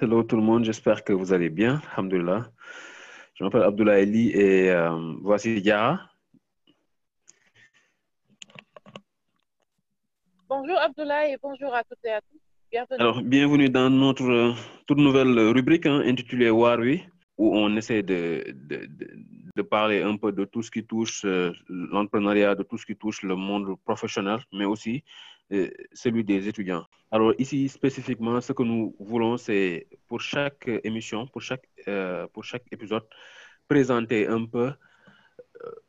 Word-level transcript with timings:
Hello 0.00 0.22
tout 0.22 0.36
le 0.36 0.42
monde, 0.42 0.64
j'espère 0.64 1.02
que 1.02 1.12
vous 1.12 1.32
allez 1.32 1.50
bien. 1.50 1.82
Alhamdulillah. 1.92 2.46
Je 3.34 3.42
m'appelle 3.42 3.64
Abdullah 3.64 3.98
Eli 3.98 4.30
et 4.30 4.70
euh, 4.70 4.90
voici 5.22 5.58
Yara. 5.58 5.98
Bonjour 10.48 10.78
Abdullah 10.78 11.28
et 11.28 11.36
bonjour 11.42 11.74
à 11.74 11.82
toutes 11.82 12.04
et 12.04 12.12
à 12.12 12.20
tous. 12.20 12.38
Bienvenue. 12.70 13.00
Alors, 13.00 13.22
bienvenue 13.22 13.70
dans 13.70 13.90
notre 13.90 14.22
euh, 14.22 14.52
toute 14.86 14.98
nouvelle 14.98 15.36
rubrique 15.36 15.86
hein, 15.86 16.00
intitulée 16.06 16.50
Warwi, 16.50 17.02
où 17.36 17.56
on 17.56 17.74
essaie 17.76 18.04
de, 18.04 18.44
de, 18.54 18.86
de, 18.86 19.10
de 19.58 19.62
parler 19.62 20.00
un 20.02 20.16
peu 20.16 20.30
de 20.40 20.44
tout 20.44 20.62
ce 20.62 20.70
qui 20.70 20.84
touche 20.92 21.24
euh, 21.24 21.52
l'entrepreneuriat, 21.68 22.54
de 22.54 22.62
tout 22.62 22.78
ce 22.78 22.86
qui 22.86 22.96
touche 22.96 23.20
le 23.30 23.34
monde 23.34 23.66
professionnel, 23.88 24.40
mais 24.52 24.64
aussi 24.64 25.02
euh, 25.52 25.68
celui 25.92 26.22
des 26.24 26.40
étudiants. 26.50 26.84
Alors 27.10 27.32
ici, 27.38 27.68
spécifiquement, 27.68 28.40
ce 28.40 28.52
que 28.52 28.62
nous 28.62 28.94
voulons, 29.10 29.36
c'est 29.36 29.88
pour 30.08 30.20
chaque 30.20 30.64
émission, 30.84 31.26
pour 31.26 31.42
chaque, 31.42 31.66
euh, 31.88 32.26
pour 32.32 32.44
chaque 32.44 32.66
épisode, 32.70 33.06
présenter 33.72 34.20
un 34.28 34.44
peu 34.54 34.66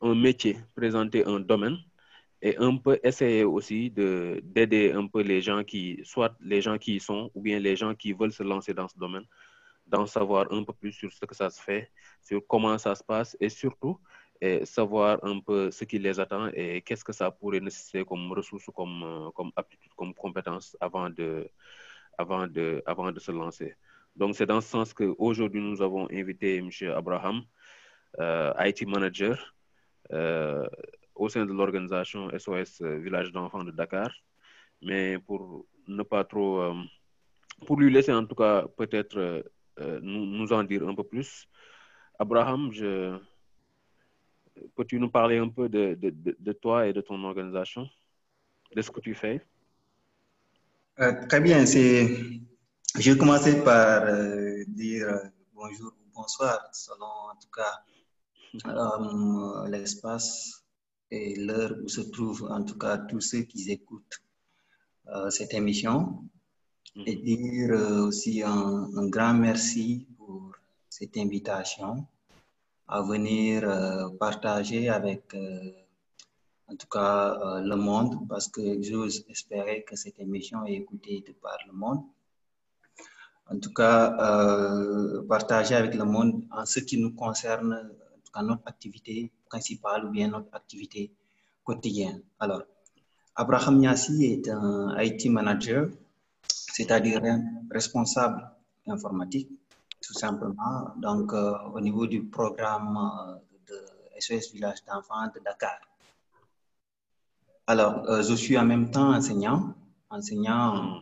un 0.01 0.15
métier, 0.15 0.57
présenter 0.75 1.21
un 1.25 1.39
domaine 1.39 1.77
et 2.41 2.57
un 2.57 2.75
peu 2.77 2.99
essayer 3.03 3.43
aussi 3.43 3.91
de 3.91 4.41
d'aider 4.43 4.91
un 5.01 5.05
peu 5.13 5.21
les 5.21 5.41
gens 5.47 5.63
qui, 5.63 5.83
soit 6.03 6.33
les 6.53 6.61
gens 6.65 6.77
qui 6.83 6.95
y 6.95 6.99
sont 6.99 7.29
ou 7.35 7.41
bien 7.47 7.59
les 7.59 7.75
gens 7.81 7.93
qui 8.01 8.13
veulent 8.13 8.37
se 8.41 8.43
lancer 8.43 8.73
dans 8.73 8.87
ce 8.87 8.97
domaine, 8.97 9.27
d'en 9.89 10.05
savoir 10.05 10.51
un 10.51 10.63
peu 10.63 10.73
plus 10.73 10.93
sur 10.93 11.11
ce 11.11 11.25
que 11.25 11.35
ça 11.35 11.49
se 11.49 11.61
fait, 11.61 11.91
sur 12.21 12.41
comment 12.47 12.77
ça 12.77 12.95
se 12.95 13.03
passe 13.03 13.35
et 13.39 13.49
surtout 13.49 13.99
et 14.41 14.65
savoir 14.65 15.19
un 15.23 15.39
peu 15.39 15.69
ce 15.71 15.83
qui 15.83 15.99
les 15.99 16.19
attend 16.19 16.47
et 16.53 16.81
qu'est-ce 16.81 17.03
que 17.03 17.11
ça 17.11 17.29
pourrait 17.29 17.59
nécessiter 17.59 18.05
comme 18.05 18.31
ressources, 18.31 18.69
comme, 18.73 19.03
euh, 19.03 19.31
comme 19.31 19.51
aptitude, 19.55 19.91
comme 19.95 20.13
compétences 20.13 20.77
avant 20.79 21.09
de, 21.09 21.49
avant 22.17 22.47
de, 22.47 22.81
avant 22.85 23.11
de 23.11 23.19
se 23.19 23.31
lancer. 23.31 23.75
Donc, 24.15 24.35
c'est 24.35 24.45
dans 24.45 24.61
ce 24.61 24.69
sens 24.69 24.93
qu'aujourd'hui, 24.93 25.61
nous 25.61 25.81
avons 25.81 26.07
invité 26.11 26.57
M. 26.57 26.69
Abraham, 26.95 27.41
euh, 28.19 28.53
IT 28.59 28.87
manager 28.87 29.53
euh, 30.13 30.65
au 31.15 31.27
sein 31.27 31.45
de 31.45 31.51
l'organisation 31.51 32.29
SOS 32.37 32.81
Village 32.81 33.31
d'enfants 33.33 33.63
de 33.65 33.71
Dakar. 33.71 34.11
Mais 34.81 35.19
pour 35.19 35.65
ne 35.87 36.03
pas 36.03 36.23
trop, 36.23 36.73
pour 37.67 37.77
lui 37.77 37.91
laisser 37.91 38.13
en 38.13 38.25
tout 38.25 38.35
cas 38.35 38.65
peut-être 38.77 39.43
euh, 39.79 39.99
nous, 40.01 40.51
en 40.51 40.63
dire 40.63 40.87
un 40.87 40.95
peu 40.95 41.03
plus, 41.03 41.47
Abraham, 42.17 42.71
peux-tu 44.75 44.99
nous 44.99 45.09
parler 45.09 45.37
un 45.37 45.49
peu 45.49 45.69
de, 45.69 46.51
toi 46.53 46.87
et 46.87 46.93
de 46.93 47.01
ton 47.01 47.23
organisation, 47.23 47.89
de 48.75 48.81
ce 48.81 48.91
que 48.91 48.99
tu 48.99 49.15
fais? 49.15 49.45
Euh, 50.99 51.13
Très 51.27 51.39
bien. 51.39 51.65
Je 51.65 53.11
vais 53.11 53.17
commencer 53.17 53.63
par 53.63 54.03
euh, 54.03 54.63
dire 54.67 55.07
bonjour 55.53 55.93
ou 55.93 56.11
bonsoir, 56.13 56.59
selon 56.73 57.05
en 57.05 57.35
tout 57.39 57.49
cas 57.55 57.83
euh, 58.67 59.67
l'espace 59.69 60.65
et 61.11 61.35
l'heure 61.35 61.75
où 61.83 61.87
se 61.87 62.01
trouvent 62.01 62.47
en 62.49 62.63
tout 62.63 62.77
cas 62.77 62.97
tous 62.97 63.21
ceux 63.21 63.43
qui 63.43 63.71
écoutent 63.71 64.21
euh, 65.07 65.29
cette 65.29 65.53
émission. 65.53 66.23
Mm 66.95 67.01
-hmm. 67.01 67.09
Et 67.09 67.15
dire 67.29 67.71
aussi 68.07 68.33
un, 68.43 69.07
grand 69.15 69.35
merci 69.47 70.07
pour 70.17 70.41
cette 70.89 71.15
invitation 71.17 72.05
à 72.89 73.01
venir 73.03 73.63
euh, 73.63 74.09
partager 74.19 74.89
avec, 74.89 75.23
euh, 75.35 75.71
en 76.67 76.75
tout 76.75 76.87
cas, 76.87 77.37
euh, 77.39 77.61
le 77.61 77.75
monde, 77.75 78.27
parce 78.27 78.47
que 78.47 78.81
j'ose 78.81 79.23
espérer 79.29 79.83
que 79.87 79.95
cette 79.95 80.19
émission 80.19 80.65
est 80.65 80.73
écoutée 80.83 81.23
de 81.27 81.33
par 81.33 81.59
le 81.67 81.73
monde. 81.73 82.01
En 83.51 83.59
tout 83.59 83.73
cas, 83.73 83.99
partager 85.27 85.73
avec 85.73 85.95
le 85.95 86.05
monde 86.05 86.33
en 86.51 86.65
ce 86.67 86.79
qui 86.87 86.97
nous 87.03 87.13
concerne, 87.15 87.73
en 87.73 88.19
tout 88.23 88.31
cas, 88.31 88.43
notre 88.43 88.67
activité 88.67 89.31
principale 89.49 90.05
ou 90.05 90.09
bien 90.09 90.27
notre 90.27 90.53
activité 90.53 91.11
quotidienne. 91.63 92.21
Alors, 92.39 92.61
Abraham 93.35 93.79
Niassi 93.79 94.25
est 94.33 94.49
un 94.49 94.95
IT 95.01 95.21
manager, 95.31 95.89
c'est-à-dire 96.79 97.21
responsable 97.69 98.41
informatique 98.87 99.49
tout 100.01 100.13
simplement, 100.13 100.93
donc 100.95 101.33
euh, 101.33 101.53
au 101.73 101.81
niveau 101.81 102.07
du 102.07 102.23
programme 102.23 102.95
euh, 102.97 103.35
de 103.67 103.77
SOS 104.17 104.53
Village 104.53 104.77
d'enfants 104.85 105.27
de 105.35 105.41
Dakar. 105.43 105.77
Alors, 107.67 108.09
euh, 108.09 108.23
je 108.23 108.33
suis 108.33 108.57
en 108.57 108.63
même 108.63 108.91
temps 108.91 109.13
enseignant, 109.13 109.75
enseignant 110.09 111.01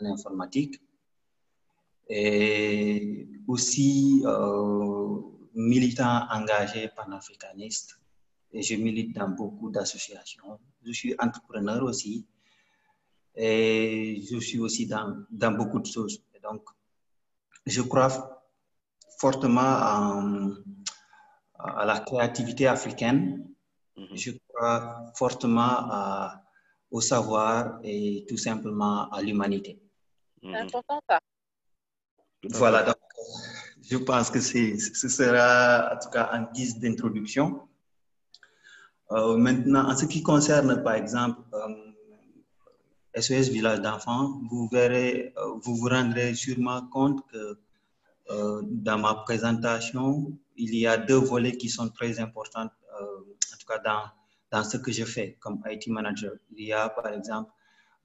en 0.00 0.04
informatique 0.06 0.80
et 2.08 3.28
aussi 3.46 4.24
militant 5.54 6.26
engagé 6.30 6.88
panafricaniste 6.96 8.00
et 8.52 8.62
je 8.62 8.74
milite 8.74 9.14
dans 9.14 9.28
beaucoup 9.28 9.70
d'associations. 9.70 10.58
Je 10.84 10.92
suis 10.92 11.14
entrepreneur 11.20 11.82
aussi 11.84 12.26
et 13.42 14.22
je 14.30 14.38
suis 14.48 14.60
aussi 14.66 14.84
dans, 14.86 15.08
dans 15.42 15.52
beaucoup 15.58 15.80
de 15.80 15.86
choses. 15.94 16.16
Et 16.34 16.40
donc, 16.46 16.62
je 17.74 17.82
crois 17.90 18.10
fortement 19.22 19.72
en, 19.94 20.50
à 21.80 21.84
la 21.90 21.98
créativité 22.08 22.64
africaine. 22.76 23.20
Mm 23.96 24.04
-hmm. 24.04 24.16
Je 24.22 24.30
crois 24.48 24.76
fortement 25.20 25.74
à, 25.98 26.00
au 26.96 27.00
savoir 27.12 27.58
et 27.92 28.24
tout 28.28 28.40
simplement 28.48 28.96
à 29.16 29.18
l'humanité. 29.26 29.72
C'est 30.42 30.60
important 30.66 30.98
ça. 31.08 31.18
Voilà, 32.60 32.80
donc 32.88 33.00
je 33.90 33.98
pense 34.08 34.26
que 34.34 34.40
ce 35.00 35.08
sera 35.18 35.48
en 35.92 35.98
tout 36.02 36.10
cas 36.16 36.26
en 36.36 36.42
guise 36.54 36.74
d'introduction. 36.82 37.46
Euh, 39.14 39.36
maintenant, 39.46 39.84
en 39.90 39.94
ce 40.00 40.06
qui 40.12 40.20
concerne 40.32 40.72
par 40.86 40.94
exemple 41.02 41.40
euh, 41.54 41.89
SOS 43.14 43.48
Village 43.48 43.80
d'enfants, 43.80 44.40
vous 44.48 44.68
verrez, 44.68 45.32
euh, 45.36 45.54
vous 45.62 45.74
vous 45.76 45.88
rendrez 45.88 46.34
sûrement 46.34 46.86
compte 46.86 47.26
que 47.28 47.58
euh, 48.30 48.62
dans 48.64 48.98
ma 48.98 49.14
présentation, 49.14 50.32
il 50.56 50.74
y 50.76 50.86
a 50.86 50.96
deux 50.96 51.16
volets 51.16 51.56
qui 51.56 51.68
sont 51.68 51.88
très 51.88 52.20
importants, 52.20 52.70
euh, 53.00 53.18
en 53.52 53.56
tout 53.58 53.66
cas 53.66 53.78
dans, 53.78 54.02
dans 54.52 54.62
ce 54.62 54.76
que 54.76 54.92
je 54.92 55.04
fais 55.04 55.36
comme 55.40 55.60
IT 55.66 55.88
manager. 55.88 56.32
Il 56.56 56.66
y 56.66 56.72
a 56.72 56.88
par 56.88 57.08
exemple 57.08 57.50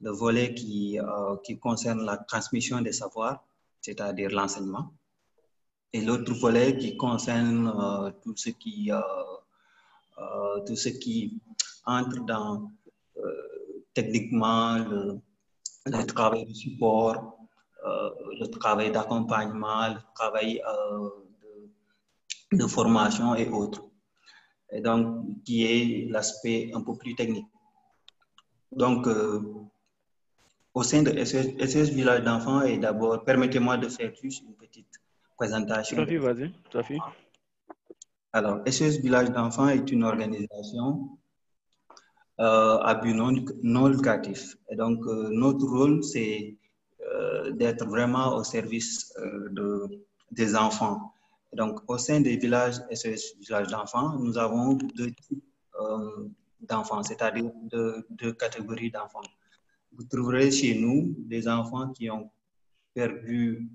le 0.00 0.10
volet 0.10 0.54
qui, 0.54 0.98
qui 1.42 1.58
concerne 1.58 2.04
la 2.04 2.18
transmission 2.18 2.82
des 2.82 2.92
savoirs, 2.92 3.42
c'est-à-dire 3.80 4.30
l'enseignement, 4.30 4.92
et 5.92 6.02
l'autre 6.02 6.34
volet 6.34 6.76
qui 6.76 6.98
concerne 6.98 8.12
tout 8.22 8.36
ce 8.36 8.50
qui, 8.50 8.90
tout 10.66 10.76
ce 10.76 10.88
qui 10.90 11.40
entre 11.86 12.20
dans 12.26 12.70
techniquement 13.96 14.76
le, 14.90 15.18
le 15.86 16.02
travail 16.04 16.44
de 16.44 16.52
support, 16.52 17.38
euh, 17.86 18.10
le 18.40 18.46
travail 18.48 18.90
d'accompagnement, 18.92 19.88
le 19.94 20.02
travail 20.14 20.60
euh, 20.60 21.08
de, 22.52 22.58
de, 22.58 22.66
formation 22.66 23.34
et 23.34 23.48
autres. 23.48 23.84
Et 24.70 24.80
donc, 24.82 25.04
qui 25.44 25.64
est 25.64 26.08
l'aspect 26.10 26.70
un 26.74 26.82
peu 26.82 26.94
plus 26.96 27.14
technique. 27.14 27.46
Donc, 28.72 29.06
euh, 29.06 29.40
au 30.74 30.82
sein 30.82 31.02
de 31.02 31.12
SOS 31.24 31.88
Village 31.98 32.22
d'enfants, 32.22 32.62
et 32.62 32.76
d'abord, 32.76 33.24
permettez-moi 33.24 33.78
de 33.78 33.88
faire 33.88 34.12
juste 34.22 34.42
une 34.46 34.56
petite 34.56 34.94
présentation. 35.38 35.96
Tout 35.96 36.02
à 36.02 36.06
fait, 36.06 36.18
vas-y, 36.18 36.52
tout 36.68 36.78
à 36.78 36.82
fait. 36.82 36.98
Alors, 38.34 38.56
SOS 38.66 38.98
Village 39.06 39.30
d'enfants 39.30 39.68
est 39.68 39.90
une 39.90 40.04
organisation 40.04 41.16
à 42.38 42.94
but 43.02 43.14
non, 43.14 43.32
non. 43.62 43.92
Et 44.70 44.76
donc, 44.76 45.04
notre 45.06 45.66
rôle, 45.66 46.02
c'est 46.04 46.56
d'être 47.52 47.86
vraiment 47.86 48.36
au 48.36 48.44
service 48.44 49.14
euh, 49.18 49.48
de, 49.50 50.04
des 50.30 50.56
enfants. 50.56 51.12
Donc, 51.52 51.80
au 51.88 51.98
sein 51.98 52.20
des 52.20 52.36
villages 52.36 52.76
SOS 52.92 53.36
villages 53.40 53.68
d'enfants, 53.68 54.18
nous 54.18 54.36
avons 54.36 54.74
deux 54.74 55.12
types 55.12 55.44
euh, 55.80 56.28
d'enfants, 56.60 57.02
c'est-à-dire 57.02 57.50
deux, 57.62 58.32
catégories 58.32 58.90
d'enfants. 58.90 59.22
Vous 59.92 60.04
trouverez 60.04 60.50
chez 60.50 60.78
nous 60.78 61.14
des 61.18 61.48
enfants 61.48 61.90
qui 61.90 62.10
ont 62.10 62.30
perdu 62.92 63.68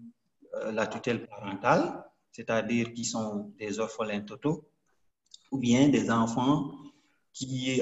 euh, 0.53 0.71
la 0.71 0.85
tutelle 0.87 1.25
parentale, 1.25 2.03
c'est-à-dire 2.31 2.93
qui 2.93 3.05
sont 3.05 3.51
des 3.57 3.79
orphelins 3.79 4.21
totaux, 4.21 4.63
ou 5.51 5.57
bien 5.57 5.89
des 5.89 6.11
enfants 6.11 6.71
qui, 7.33 7.81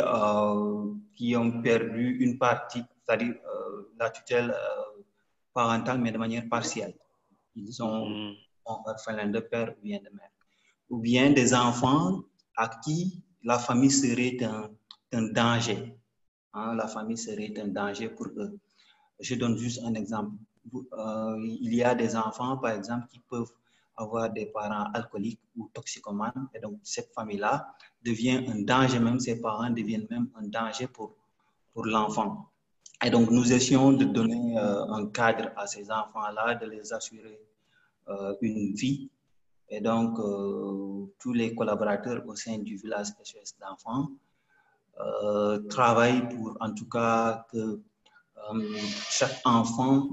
qui 1.16 1.36
ont 1.36 1.62
perdu 1.62 2.18
une 2.20 2.38
partie, 2.38 2.84
c'est-à-dire 3.06 3.36
la 4.00 4.10
tutelle 4.10 4.56
parentale, 5.54 6.00
mais 6.00 6.12
de 6.12 6.18
manière 6.18 6.48
partielle. 6.48 6.96
Ils 7.56 7.70
mmh. 7.82 8.36
orphelins 8.66 9.28
de 9.28 9.40
père 9.40 9.74
ou 9.78 9.82
bien 9.82 10.00
de 10.00 10.10
mère. 10.16 10.32
Ou 10.90 11.00
bien 11.00 11.32
des 11.32 11.54
enfants 11.54 12.22
à 12.56 12.70
qui 12.84 13.24
la 13.44 13.60
famille 13.60 13.92
serait 13.92 14.38
un, 14.44 14.70
un 15.12 15.24
danger. 15.32 15.96
Hein, 16.54 16.76
la 16.76 16.88
famille 16.88 17.18
serait 17.18 17.54
un 17.60 17.68
danger 17.68 18.10
pour 18.10 18.28
eux. 18.38 18.58
Je 19.20 19.36
donne 19.36 19.58
juste 19.58 19.82
un 19.84 19.94
exemple. 19.94 20.36
il 20.74 21.74
y 21.74 21.84
a 21.84 21.96
des 21.96 22.16
enfants, 22.16 22.58
par 22.58 22.72
exemple, 22.72 23.08
qui 23.12 23.20
peuvent 23.30 23.52
avoir 24.00 24.30
des 24.32 24.48
parents 24.48 24.86
alcooliques 24.94 25.42
ou 25.56 25.70
toxicomanes. 25.74 26.48
Et 26.54 26.60
donc, 26.60 26.80
cette 26.84 27.14
famille-là 27.14 27.74
devient 28.04 28.46
un 28.48 28.62
danger, 28.62 29.00
même 29.00 29.20
ses 29.20 29.40
parents 29.42 29.70
deviennent 29.70 30.08
même 30.10 30.30
un 30.36 30.48
danger 30.48 30.88
pour, 30.88 31.16
pour 31.74 31.86
l'enfant. 31.86 32.50
Et 33.06 33.10
donc, 33.10 33.30
nous 33.30 33.54
essayons 33.54 33.92
de 33.94 34.06
donner 34.06 34.58
un 34.58 35.08
cadre 35.08 35.52
à 35.56 35.68
ces 35.68 35.90
enfants-là, 35.90 36.56
de 36.56 36.66
les 36.66 36.92
assurer 36.92 37.40
une 38.42 38.74
vie. 38.74 39.10
Et 39.70 39.80
donc, 39.80 40.18
tous 41.20 41.34
les 41.34 41.56
collaborateurs 41.56 42.24
au 42.28 42.36
sein 42.36 42.58
du 42.58 42.76
village 42.76 43.08
SOS 43.24 43.56
d'enfants 43.60 44.10
euh, 45.00 45.60
travaillent 45.70 46.28
pour 46.28 46.58
en 46.60 46.74
tout 46.74 46.90
cas 46.90 47.46
que 47.52 47.80
chaque 49.10 49.40
enfant 49.46 50.10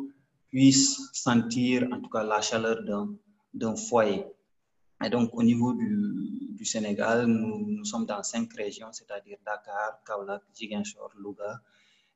puisse 0.48 1.10
sentir 1.12 1.88
en 1.92 2.00
tout 2.00 2.08
cas 2.08 2.22
la 2.22 2.40
chaleur 2.40 2.84
d'un 2.84 3.08
foyer. 3.76 4.26
Et 5.04 5.10
donc, 5.10 5.30
au 5.34 5.42
niveau 5.42 5.74
du, 5.74 6.52
du 6.52 6.64
Sénégal, 6.64 7.26
nous, 7.26 7.66
nous, 7.66 7.84
sommes 7.84 8.06
dans 8.06 8.22
cinq 8.22 8.52
régions, 8.54 8.90
c'est-à-dire 8.92 9.36
Dakar, 9.44 10.02
Kaolack, 10.06 10.42
Ziguinchor, 10.54 11.10
Louga 11.18 11.60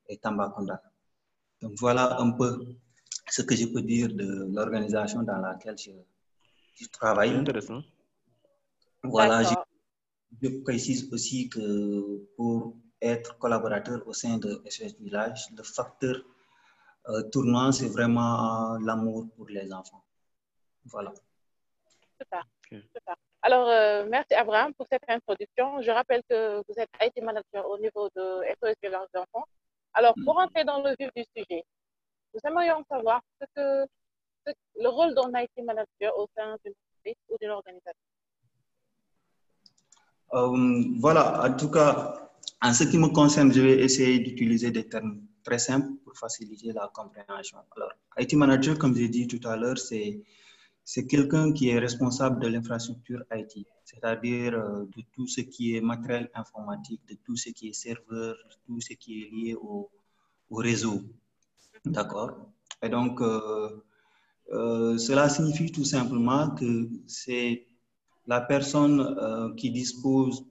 et 0.08 0.16
Tambacounda. 0.16 0.82
Donc, 1.60 1.72
voilà 1.78 2.18
un 2.20 2.30
peu 2.30 2.64
ce 3.28 3.42
que 3.42 3.54
je 3.54 3.66
peux 3.66 3.82
dire 3.82 4.08
de 4.08 4.48
l'organisation 4.54 5.22
dans 5.22 5.36
laquelle 5.38 5.76
je, 5.76 5.90
je 6.74 6.86
travaille. 6.88 7.34
Intéressant. 7.34 7.82
Voilà, 9.02 9.42
je, 9.42 9.54
je, 10.42 10.48
précise 10.62 11.08
aussi 11.12 11.48
que 11.48 12.26
pour 12.36 12.76
être 13.00 13.38
collaborateur 13.38 14.06
au 14.06 14.12
sein 14.12 14.38
de 14.38 14.62
SOS 14.68 14.94
Village, 15.00 15.48
le 15.56 15.62
facteur 15.62 16.16
euh, 17.08 17.22
tournant, 17.30 17.72
c'est 17.72 17.88
vraiment 17.88 18.76
l'amour 18.78 19.28
pour 19.36 19.46
les 19.48 19.72
enfants. 19.72 20.04
Voilà. 20.90 21.12
Super. 22.20 22.44
Okay. 22.66 22.82
Super. 22.94 23.16
Alors, 23.42 23.68
euh, 23.68 24.06
merci 24.08 24.34
Abraham 24.34 24.74
pour 24.74 24.86
cette 24.90 25.02
introduction. 25.08 25.80
Je 25.80 25.90
rappelle 25.90 26.22
que 26.28 26.58
vous 26.68 26.74
êtes 26.76 26.90
IT 27.00 27.22
manager 27.22 27.66
au 27.68 27.78
niveau 27.78 28.08
de 28.14 28.42
SOS 28.60 28.74
Village 28.82 29.08
d'enfants. 29.14 29.46
Alors, 29.94 30.14
pour 30.24 30.38
entrer 30.38 30.64
dans 30.64 30.82
le 30.82 30.94
vif 30.98 31.10
du 31.16 31.24
sujet, 31.34 31.64
nous 32.34 32.40
aimerions 32.44 32.84
savoir 32.88 33.20
ce 33.40 33.46
que, 33.56 33.86
ce, 34.46 34.52
le 34.78 34.88
rôle 34.88 35.14
d'un 35.14 35.30
IT 35.40 35.64
manager 35.64 36.16
au 36.18 36.28
sein 36.36 36.56
d'une 36.64 36.74
entreprise 36.74 37.16
ou 37.30 37.36
d'une 37.40 37.50
organisation. 37.50 37.92
Euh, 40.34 40.84
voilà, 41.00 41.42
en 41.42 41.56
tout 41.56 41.70
cas, 41.70 42.30
en 42.62 42.72
ce 42.72 42.84
qui 42.84 42.98
me 42.98 43.08
concerne, 43.08 43.52
je 43.52 43.60
vais 43.60 43.80
essayer 43.80 44.20
d'utiliser 44.20 44.70
des 44.70 44.88
termes 44.88 45.22
très 45.42 45.58
simples 45.58 45.88
pour 46.04 46.16
faciliter 46.16 46.72
la 46.72 46.90
compréhension. 46.94 47.58
Alors, 47.74 47.92
IT 48.18 48.34
manager, 48.34 48.78
comme 48.78 48.94
j'ai 48.94 49.08
dit 49.08 49.26
tout 49.26 49.40
à 49.48 49.56
l'heure, 49.56 49.78
c'est 49.78 50.22
c'est 50.92 51.06
quelqu'un 51.06 51.52
qui 51.52 51.68
est 51.68 51.78
responsable 51.78 52.40
de 52.42 52.48
l'infrastructure 52.48 53.22
IT, 53.32 53.64
c'est-à-dire 53.84 54.54
euh, 54.54 54.86
de 54.96 55.02
tout 55.12 55.28
ce 55.28 55.40
qui 55.40 55.76
est 55.76 55.80
matériel 55.80 56.28
informatique, 56.34 57.00
de 57.08 57.16
tout 57.24 57.36
ce 57.36 57.50
qui 57.50 57.68
est 57.68 57.72
serveur, 57.72 58.34
tout 58.66 58.80
ce 58.80 58.94
qui 58.94 59.22
est 59.22 59.30
lié 59.30 59.54
au, 59.54 59.88
au 60.50 60.56
réseau. 60.56 61.00
D'accord? 61.84 62.32
Et 62.82 62.88
donc, 62.88 63.20
euh, 63.20 63.84
euh, 64.50 64.98
cela 64.98 65.28
signifie 65.28 65.70
tout 65.70 65.84
simplement 65.84 66.50
que 66.56 66.88
c'est 67.06 67.68
la 68.26 68.40
personne 68.40 69.54
qui 69.56 69.70
dispose, 69.70 70.44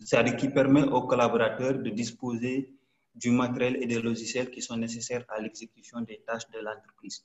c'est-à-dire 0.00 0.36
qui 0.36 0.48
permet 0.48 0.84
aux 0.84 1.02
collaborateurs 1.02 1.78
de 1.78 1.90
disposer 1.90 2.74
du 3.14 3.30
matériel 3.30 3.76
et 3.82 3.86
des 3.86 4.00
logiciels 4.00 4.50
qui 4.50 4.62
sont 4.62 4.78
nécessaires 4.78 5.26
à 5.28 5.42
l'exécution 5.42 6.00
des 6.00 6.22
tâches 6.26 6.48
de 6.54 6.58
l'entreprise. 6.60 7.22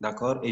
D'accord? 0.00 0.40
Et, 0.44 0.50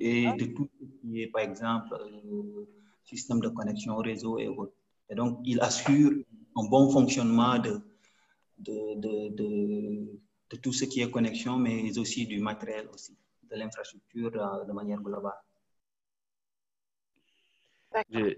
et, 0.00 0.32
de 0.32 0.46
tout 0.46 0.68
ce 0.78 0.84
qui 1.00 1.22
est, 1.22 1.28
par 1.28 1.42
exemple, 1.42 1.96
le 2.24 2.68
système 3.04 3.40
de 3.40 3.48
connexion 3.48 3.96
au 3.96 4.02
réseau 4.02 4.38
et 4.38 4.48
autres. 4.48 4.74
Et 5.08 5.14
donc, 5.14 5.40
il 5.44 5.60
assure 5.60 6.12
un 6.56 6.68
bon 6.68 6.90
fonctionnement 6.90 7.58
de, 7.58 7.80
de, 8.58 8.94
de, 8.96 9.28
de, 9.28 10.20
de 10.50 10.56
tout 10.56 10.72
ce 10.72 10.84
qui 10.84 11.00
est 11.00 11.10
connexion, 11.10 11.56
mais 11.56 11.96
aussi 11.98 12.26
du 12.26 12.40
matériel 12.40 12.88
aussi, 12.92 13.16
de 13.50 13.56
l'infrastructure 13.56 14.30
de 14.30 14.72
manière 14.72 15.00
globale. 15.00 15.38
J'ai 18.10 18.36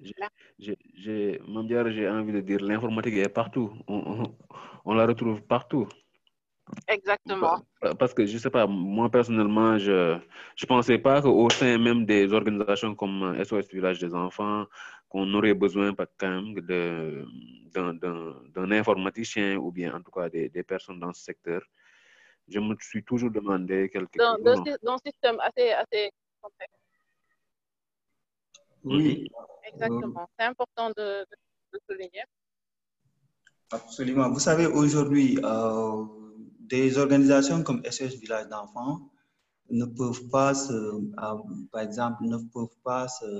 envie 2.08 2.32
de 2.32 2.40
dire 2.40 2.60
l'informatique 2.60 3.14
est 3.14 3.28
partout. 3.28 3.70
On, 3.86 4.22
on, 4.22 4.34
on, 4.86 4.94
la 4.94 5.06
retrouve 5.06 5.42
partout. 5.42 5.86
Exactement. 6.88 7.60
Parce 7.98 8.14
que 8.14 8.24
je 8.26 8.38
sais 8.38 8.50
pas, 8.50 8.66
moi 8.66 9.10
personnellement, 9.10 9.78
je 9.78 10.18
je 10.56 10.66
pensais 10.66 10.98
pas 10.98 11.20
qu'au 11.20 11.50
sein 11.50 11.78
même 11.78 12.04
des 12.06 12.32
organisations 12.32 12.94
comme 12.94 13.36
SOS 13.44 13.68
Village 13.72 13.98
des 13.98 14.14
enfants, 14.14 14.66
qu'on 15.08 15.32
aurait 15.34 15.54
besoin 15.54 15.94
quand 16.18 16.30
même 16.30 16.54
de 16.54 17.24
d'un 17.74 18.70
informaticien 18.70 19.56
ou 19.56 19.70
bien 19.72 19.94
en 19.94 20.02
tout 20.02 20.10
cas 20.10 20.28
des, 20.28 20.48
des, 20.48 20.62
personnes 20.62 21.00
dans 21.00 21.12
ce 21.12 21.22
secteur. 21.22 21.62
Je 22.48 22.58
me 22.58 22.74
suis 22.80 23.02
toujours 23.02 23.30
demandé 23.30 23.88
quelque 23.88 24.18
dans, 24.18 24.36
dans, 24.38 24.62
dans 24.82 24.92
un 24.94 24.98
système 24.98 25.38
assez, 25.40 25.70
assez 25.72 26.10
complexe. 26.40 26.72
Oui. 28.84 29.30
Exactement. 29.64 30.28
C'est 30.38 30.46
important 30.46 30.88
de, 30.90 31.24
de, 31.30 31.36
de, 31.72 31.78
souligner. 31.88 32.24
Absolument. 33.70 34.28
Vous 34.30 34.40
savez, 34.40 34.66
aujourd'hui, 34.66 35.38
euh, 35.42 36.04
des 36.72 36.96
organisations 36.96 37.62
comme 37.62 37.80
SOS 37.84 38.14
Village 38.24 38.48
d'enfants 38.48 38.96
ne 39.68 39.84
peuvent 39.84 40.26
pas, 40.30 40.54
se, 40.54 40.72
euh, 40.72 41.02
par 41.70 41.82
exemple, 41.82 42.24
ne 42.24 42.38
peuvent 42.54 42.78
pas 42.82 43.08
se, 43.08 43.30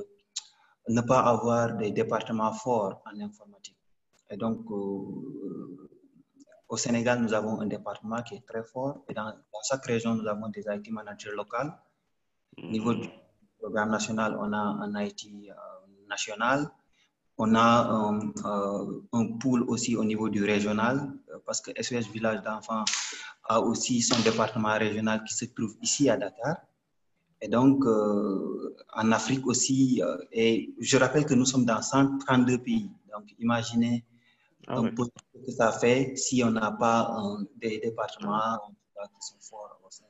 ne 0.88 1.00
pas 1.00 1.20
avoir 1.20 1.76
des 1.78 1.90
départements 1.92 2.52
forts 2.52 3.02
en 3.06 3.18
informatique. 3.20 3.78
Et 4.30 4.36
donc, 4.36 4.60
euh, 4.70 5.88
au 6.68 6.76
Sénégal, 6.76 7.22
nous 7.22 7.32
avons 7.32 7.58
un 7.62 7.66
département 7.66 8.22
qui 8.22 8.34
est 8.34 8.46
très 8.46 8.64
fort. 8.64 9.02
Et 9.08 9.14
dans, 9.14 9.24
dans 9.52 9.62
chaque 9.68 9.86
région, 9.86 10.14
nous 10.14 10.26
avons 10.26 10.48
des 10.48 10.64
IT 10.68 10.90
managers 10.90 11.34
locaux. 11.34 11.72
Au 12.58 12.66
niveau 12.66 12.92
du 12.92 13.08
programme 13.58 13.90
national, 13.90 14.36
on 14.38 14.52
a 14.52 14.62
un 14.84 14.92
IT 15.02 15.22
euh, 15.24 15.54
national. 16.06 16.70
On 17.44 17.54
a 17.56 17.70
un, 18.00 18.20
euh, 18.44 19.00
un, 19.12 19.26
pool 19.40 19.60
aussi 19.72 19.96
au 19.96 20.04
niveau 20.04 20.28
du 20.28 20.44
régional, 20.44 20.94
parce 21.46 21.60
que 21.60 21.70
SOS 21.82 22.06
Village 22.16 22.40
d'enfants 22.42 22.84
a 23.54 23.60
aussi 23.60 24.00
son 24.00 24.18
département 24.22 24.74
régional 24.78 25.24
qui 25.24 25.34
se 25.34 25.46
trouve 25.46 25.74
ici 25.82 26.08
à 26.08 26.16
Dakar. 26.16 26.56
Et 27.40 27.48
donc, 27.48 27.84
euh, 27.84 28.76
en 28.94 29.10
Afrique 29.10 29.44
aussi, 29.48 30.00
euh, 30.04 30.16
et 30.30 30.72
je 30.78 30.96
rappelle 30.96 31.26
que 31.26 31.34
nous 31.34 31.44
sommes 31.44 31.64
dans 31.64 31.82
132 31.82 32.58
pays. 32.58 32.88
Donc, 33.12 33.24
imaginez 33.40 34.04
ah 34.68 34.76
un 34.76 34.84
ouais. 34.84 34.92
peu 34.92 35.02
ce 35.04 35.46
que 35.46 35.50
ça 35.50 35.72
fait 35.72 36.14
si 36.14 36.44
on 36.44 36.52
n'a 36.52 36.70
pas 36.70 37.00
euh, 37.18 37.44
des 37.56 37.80
départements 37.80 38.58
qui 39.20 39.26
sont 39.28 39.40
forts 39.40 39.80
au 39.84 39.90
sein 39.90 40.04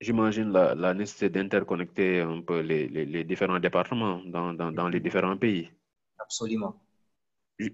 J'imagine 0.00 0.52
la, 0.52 0.76
la, 0.76 0.94
nécessité 0.94 1.28
d'interconnecter 1.28 2.20
un 2.20 2.40
peu 2.42 2.60
les, 2.60 2.86
les, 2.86 3.04
les, 3.04 3.24
différents 3.24 3.58
départements 3.58 4.20
dans, 4.26 4.54
dans, 4.54 4.70
dans, 4.70 4.88
les 4.88 5.00
différents 5.00 5.36
pays. 5.36 5.68
Absolument. 6.28 6.74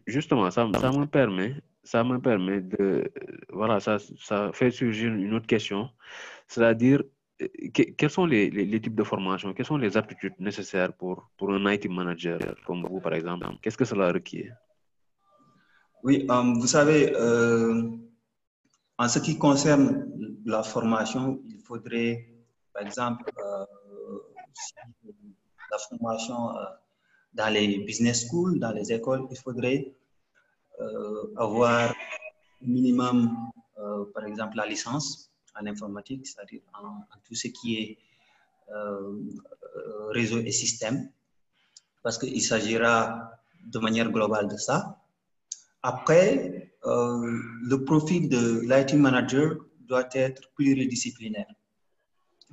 Justement, 0.06 0.48
ça, 0.50 0.70
ça 0.80 0.92
me 0.92 1.06
permet, 1.06 1.56
ça 1.82 2.04
me 2.04 2.18
permet 2.20 2.60
de, 2.60 3.12
voilà, 3.52 3.80
ça, 3.80 3.98
ça 3.98 4.50
fait 4.52 4.70
surgir 4.70 5.12
une 5.12 5.34
autre 5.34 5.46
question, 5.46 5.90
c'est-à-dire 6.46 7.02
que, 7.74 7.82
quels 7.82 8.10
sont 8.10 8.26
les, 8.26 8.48
les, 8.48 8.64
les, 8.64 8.80
types 8.80 8.94
de 8.94 9.02
formation, 9.02 9.52
quelles 9.52 9.66
sont 9.66 9.76
les 9.76 9.96
aptitudes 9.96 10.38
nécessaires 10.38 10.92
pour, 10.92 11.28
pour 11.36 11.52
un 11.52 11.72
IT 11.72 11.90
manager 11.90 12.38
comme 12.64 12.86
vous, 12.86 13.00
par 13.00 13.14
exemple? 13.14 13.46
Qu'est-ce 13.60 13.76
que 13.76 13.84
cela 13.84 14.12
requiert? 14.12 14.56
Oui, 16.04 16.24
um, 16.28 16.54
vous 16.60 16.68
savez, 16.68 17.12
euh, 17.16 17.90
en 18.98 19.08
ce 19.08 19.18
qui 19.18 19.36
concerne 19.36 20.06
la 20.46 20.62
formation, 20.62 21.42
il 21.48 21.58
faudrait, 21.58 22.26
par 22.72 22.82
exemple, 22.82 23.24
euh, 23.38 23.64
la 25.72 25.78
formation 25.88 26.56
euh, 26.56 26.64
dans 27.34 27.52
les 27.52 27.78
business 27.78 28.26
schools, 28.26 28.58
dans 28.58 28.72
les 28.72 28.92
écoles, 28.92 29.26
il 29.30 29.36
faudrait 29.36 29.92
avoir 31.36 31.94
minimum, 32.60 33.36
par 34.14 34.24
exemple, 34.24 34.56
la 34.56 34.66
licence 34.66 35.30
en 35.58 35.66
informatique, 35.66 36.26
c'est-à-dire 36.26 36.62
en, 36.74 36.86
en, 36.86 37.18
tout 37.26 37.34
ce 37.34 37.48
qui 37.48 37.76
est 37.76 37.98
euh, 38.72 40.10
réseau 40.10 40.38
et 40.38 40.52
système, 40.52 41.10
parce 42.02 42.16
qu'il 42.18 42.42
s'agira 42.42 43.32
de 43.66 43.78
manière 43.78 44.10
globale 44.10 44.48
de 44.48 44.56
ça. 44.56 45.00
Après, 45.82 46.72
euh, 46.86 47.40
le 47.62 47.84
profil 47.84 48.28
de 48.28 48.60
l'IT 48.60 48.94
manager 48.94 49.56
doit 49.80 50.08
être 50.12 50.50
pluridisciplinaire, 50.54 51.52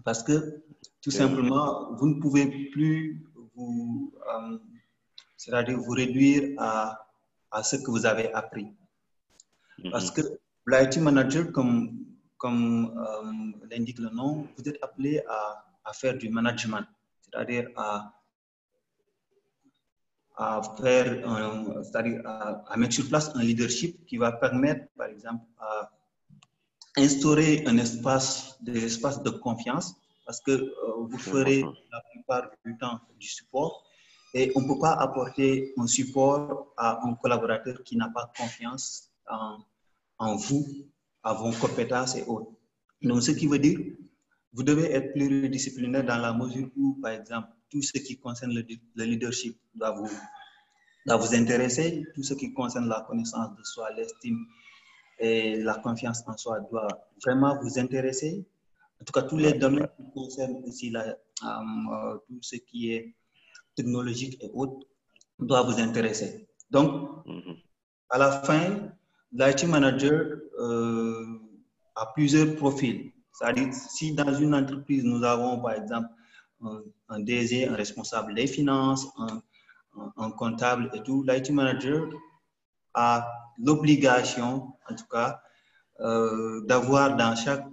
parce 0.04 0.24
que 0.24 0.64
tout 1.02 1.12
simplement, 1.12 1.94
vous 1.96 2.08
ne 2.08 2.20
pouvez 2.20 2.70
plus 2.72 3.24
vous, 3.56 4.14
euh, 4.28 4.58
c'est-à-dire 5.38 5.78
vous 5.80 5.92
réduire 5.92 6.54
à, 6.58 7.08
à 7.52 7.64
ce 7.64 7.76
que 7.78 7.90
vous 7.92 8.06
avez 8.06 8.32
appris. 8.34 8.68
Parce 9.92 10.12
que 10.12 10.22
l'IT 10.68 10.98
manager, 10.98 11.52
comme 11.52 12.02
comme 12.42 12.92
l'indique 13.70 14.00
le 14.00 14.10
nom, 14.10 14.48
vous 14.58 14.68
êtes 14.68 14.82
appelé 14.82 15.22
à, 15.30 15.64
à 15.86 15.94
faire 15.94 16.18
du 16.18 16.28
management, 16.30 16.86
c'est-à-dire 17.22 17.70
à, 17.76 18.12
à 20.36 20.62
faire, 20.82 21.22
c'est-à-dire 21.84 22.22
à, 22.26 22.64
à, 22.68 22.78
mettre 22.78 22.96
sur 22.96 23.08
place 23.08 23.32
un 23.36 23.44
leadership 23.44 24.04
qui 24.08 24.18
va 24.18 24.32
permettre, 24.32 24.88
par 24.98 25.08
exemple, 25.08 25.46
à 25.60 25.92
instaurer 26.98 27.64
un 27.68 27.78
espace, 27.78 28.58
des 28.62 28.86
espaces 28.86 29.22
de 29.22 29.30
confiance, 29.30 29.96
parce 30.26 30.42
que 30.42 30.52
euh, 30.52 30.72
vous 31.10 31.18
ferez 31.18 31.62
la 31.62 32.02
plupart 32.12 32.52
du 32.66 32.78
temps 32.78 33.00
du 33.20 33.28
support 33.28 33.84
et 34.34 34.52
on 34.56 34.62
ne 34.62 34.68
peut 34.68 34.80
pas 34.80 34.94
apporter 34.94 35.74
un 35.78 35.88
support 35.88 36.74
à 36.78 37.06
un 37.06 37.16
collaborateur 37.16 37.84
qui 37.84 37.98
n'a 37.98 38.10
pas 38.10 38.32
confiance 38.38 39.10
en, 39.30 39.58
en 40.18 40.36
vous, 40.36 40.66
à 41.24 41.34
vos 41.34 41.52
compétences 41.52 42.16
et 42.16 42.24
autres. 42.24 42.52
Donc, 43.02 43.22
ce 43.24 43.32
qui 43.32 43.48
veut 43.48 43.60
dire, 43.60 43.80
vous 44.54 44.64
devez 44.64 44.92
être 44.92 45.14
pluridisciplinaire 45.14 46.06
dans 46.06 46.18
la 46.18 46.34
mesure 46.34 46.70
où, 46.78 46.98
par 47.02 47.12
exemple, 47.12 47.50
tout 47.70 47.82
ce 47.82 47.98
qui 47.98 48.18
concerne 48.18 48.54
le, 48.54 48.66
le 48.96 49.04
leadership 49.04 49.58
doit 49.74 49.92
vous, 49.92 50.10
doit 51.06 51.18
vous 51.18 51.34
intéresser, 51.34 52.04
tout 52.14 52.24
ce 52.24 52.34
qui 52.34 52.54
concerne 52.54 52.88
la 52.88 53.02
connaissance 53.02 53.56
de 53.58 53.64
soi, 53.64 53.92
l'estime 53.94 54.46
et 55.20 55.58
la 55.58 55.76
confiance 55.76 56.24
en 56.28 56.36
soi 56.38 56.60
doit 56.72 56.88
vraiment 57.24 57.58
vous 57.62 57.80
intéresser. 57.80 58.46
En 59.02 59.04
tout 59.04 59.14
cas, 59.14 59.24
tous 59.24 59.38
les 59.38 59.54
domaines 59.54 59.90
qui 59.98 60.04
concernent 60.14 60.64
ici 60.68 60.92
la, 60.92 61.04
euh, 61.08 62.18
tout 62.28 62.40
ce 62.42 62.58
qui 62.58 62.92
est 62.94 63.16
technologique 63.76 64.38
et 64.42 64.50
autres 64.54 64.86
doit 65.40 65.64
vous 65.64 65.80
intéresser. 65.80 66.48
Donc, 66.70 67.26
à 68.10 68.18
la 68.20 68.32
fin, 68.44 68.92
l'IT 69.32 69.64
manager 69.66 70.38
euh, 70.60 71.26
a 71.96 72.06
plusieurs 72.14 72.56
profils. 72.56 73.12
C'est-à-dire, 73.34 73.74
si 73.74 74.14
dans 74.14 74.34
une 74.36 74.54
entreprise, 74.54 75.04
nous 75.04 75.24
avons 75.24 75.60
par 75.62 75.74
exemple 75.74 76.10
un, 76.62 76.84
un 77.10 77.20
DG, 77.20 77.68
un 77.68 77.76
responsable 77.76 78.36
des 78.36 78.46
finances, 78.46 79.08
un, 79.18 79.42
un, 79.98 80.14
un 80.18 80.32
comptable 80.32 80.92
et 80.94 81.02
tout, 81.02 81.24
l'IT 81.24 81.50
manager 81.50 82.08
a 82.94 83.28
l'obligation, 83.58 84.74
en 84.90 84.96
tout 84.96 85.08
cas, 85.10 85.42
euh, 86.02 86.62
d'avoir 86.66 87.16
dans 87.16 87.36
chaque, 87.36 87.66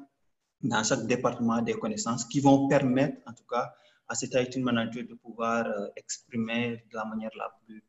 dans 0.62 0.82
chaque 0.84 1.06
département 1.06 1.62
des 1.62 1.74
connaissances 1.74 2.24
qui 2.24 2.40
vont 2.40 2.68
permettre, 2.68 3.16
en 3.26 3.32
tout 3.32 3.46
cas, 3.48 3.74
à 4.08 4.14
cet 4.14 4.34
IT 4.34 4.56
manager 4.58 5.04
de 5.06 5.14
pouvoir 5.14 5.66
euh, 5.66 5.88
exprimer 5.96 6.84
de 6.90 6.96
la 6.96 7.04
manière 7.04 7.30
la 7.36 7.50
plus, 7.64 7.84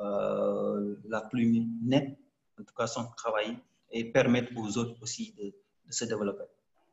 euh, 0.00 0.96
la 1.04 1.20
plus 1.22 1.66
nette, 1.82 2.18
en 2.58 2.64
tout 2.64 2.74
cas, 2.74 2.86
son 2.86 3.06
travail 3.16 3.58
et 3.90 4.10
permettre 4.10 4.52
aux 4.56 4.78
autres 4.78 5.00
aussi 5.02 5.34
de, 5.38 5.44
de 5.46 5.92
se 5.92 6.04
développer. 6.04 6.44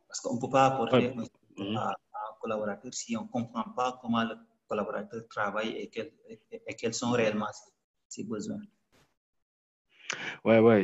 Parce 0.08 0.20
qu'on 0.20 0.36
ne 0.36 0.42
peut 0.42 0.50
pas 0.50 0.66
apporter 0.68 1.14
ouais. 1.14 1.76
à, 1.76 1.90
à, 1.90 1.92
un 1.92 2.36
collaborateur 2.42 2.94
si 2.94 3.16
on 3.16 3.24
ne 3.24 3.28
comprend 3.28 3.64
pas 3.76 4.00
comment 4.02 4.24
le 4.24 4.36
collaborateur 4.68 5.22
travaille 5.30 5.70
et, 5.70 5.88
quel, 5.90 6.12
et, 6.28 6.40
et 6.52 6.76
quels 6.76 6.94
sont 6.94 7.12
réellement 7.12 7.48
ses, 7.54 7.72
ses 8.10 8.24
besoins. 8.24 8.62
Ouais, 10.46 10.60
ouais, 10.60 10.84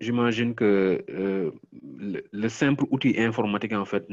j'imagine 0.00 0.54
que 0.54 1.04
euh, 1.10 1.50
le, 1.82 2.24
le, 2.32 2.48
simple 2.48 2.84
outil 2.90 3.14
informatique, 3.18 3.72
en 3.72 3.84
fait, 3.84 4.08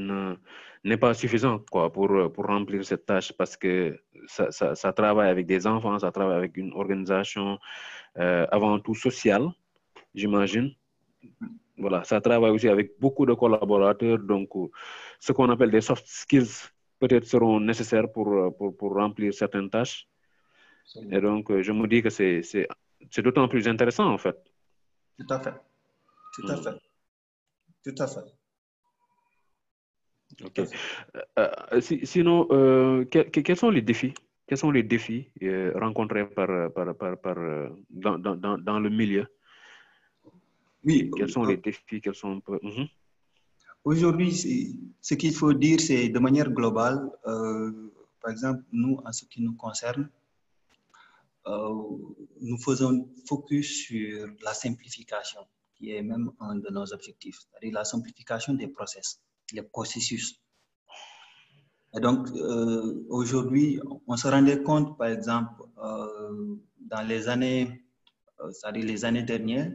n'est 0.83 0.97
pas 0.97 1.13
suffisant 1.13 1.59
quoi, 1.71 1.91
pour, 1.91 2.31
pour 2.31 2.45
remplir 2.45 2.85
cette 2.85 3.05
tâche 3.05 3.31
parce 3.33 3.57
que 3.57 3.99
ça, 4.27 4.51
ça, 4.51 4.75
ça, 4.75 4.93
travaille 4.93 5.29
avec 5.29 5.45
des 5.47 5.65
enfants, 5.65 5.97
ça 5.99 6.11
travaille 6.11 6.37
avec 6.37 6.57
une 6.57 6.73
organisation 6.73 7.57
euh, 8.17 8.45
avant 8.51 8.79
tout 8.79 8.95
sociale, 8.95 9.47
j'imagine. 10.13 10.71
Voilà, 11.77 12.03
ça 12.03 12.21
travaille 12.21 12.51
aussi 12.51 12.69
avec 12.69 12.99
beaucoup 12.99 13.25
de 13.25 13.33
collaborateurs, 13.33 14.19
donc 14.19 14.49
ce 15.19 15.31
qu'on 15.31 15.49
appelle 15.49 15.71
des 15.71 15.81
soft 15.81 16.05
skills 16.07 16.69
peut-être 16.99 17.25
seront 17.25 17.59
nécessaires 17.59 18.11
pour, 18.11 18.55
pour, 18.57 18.75
pour 18.77 18.93
remplir 18.93 19.33
certaines 19.33 19.69
tâches. 19.69 20.07
Et 21.11 21.19
donc, 21.19 21.51
je 21.61 21.71
me 21.71 21.87
dis 21.87 22.01
que 22.01 22.09
c'est 22.09 22.41
d'autant 23.17 23.47
plus 23.47 23.67
intéressant, 23.67 24.11
en 24.11 24.17
fait. 24.17 24.37
Tout 25.17 25.33
à 25.33 25.39
fait. 25.39 25.53
Tout 26.33 26.47
à 26.47 26.57
fait. 26.57 26.77
Tout 27.83 27.95
à 27.99 28.07
fait. 28.07 28.35
OK. 30.43 30.61
Euh, 31.39 31.81
si, 31.81 32.05
sinon, 32.05 32.47
euh, 32.51 33.05
que, 33.05 33.19
quels 33.19 33.57
sont 33.57 33.69
les 33.69 33.81
défis? 33.81 34.13
Quels 34.47 34.57
sont 34.57 34.71
les 34.71 34.83
défis 34.83 35.29
euh, 35.43 35.71
rencontrés 35.75 36.27
par, 36.27 36.71
par, 36.73 36.95
par, 36.95 37.17
par 37.17 37.35
dans, 37.89 38.17
dans, 38.19 38.57
dans, 38.57 38.79
le 38.79 38.89
milieu? 38.89 39.25
Oui. 40.83 41.09
Quels 41.15 41.29
sont 41.29 41.45
les 41.45 41.57
défis? 41.57 42.01
Quels 42.01 42.15
sont... 42.15 42.35
Mm 42.47 42.69
-hmm. 42.69 42.89
Aujourd'hui, 43.85 44.31
ce 45.01 45.13
qu'il 45.15 45.33
faut 45.33 45.53
dire, 45.53 45.79
c'est 45.79 46.09
de 46.09 46.19
manière 46.19 46.49
globale, 46.51 46.97
par 48.21 48.31
exemple, 48.31 48.63
nous, 48.71 48.99
en 49.05 49.11
ce 49.11 49.25
qui 49.25 49.39
nous 49.41 49.55
concerne, 49.55 50.03
euh, 50.03 50.24
nous 51.45 52.57
faisons 52.57 53.07
focus 53.27 53.85
sur 53.85 54.27
la 54.43 54.53
simplification, 54.53 55.41
qui 55.75 55.91
est 55.91 56.01
même 56.01 56.31
un 56.39 56.55
de 56.55 56.69
nos 56.71 56.91
objectifs, 56.93 57.39
c'est-à-dire 57.39 57.73
la 57.73 57.85
simplification 57.85 58.53
des 58.53 58.67
process, 58.67 59.21
les 59.53 59.61
processus. 59.61 60.41
Et 61.95 61.99
donc, 61.99 62.27
euh, 62.31 63.05
aujourd'hui, 63.09 63.79
on 64.07 64.17
se 64.17 64.27
rendait 64.27 64.61
compte, 64.63 64.97
par 64.97 65.07
exemple, 65.07 65.63
euh, 65.81 66.55
dans 66.79 67.07
les 67.07 67.29
années, 67.29 67.85
c'est-à-dire 68.51 68.85
les 68.85 69.05
années 69.05 69.23
dernières, 69.23 69.71